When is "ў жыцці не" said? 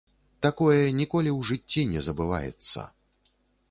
1.35-2.07